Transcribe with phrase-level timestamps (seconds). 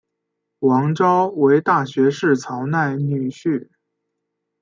[0.61, 3.69] 王诏为大学士曹鼐女婿。